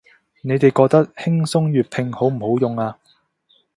[0.41, 2.97] 你哋覺得輕鬆粵拼好唔好用啊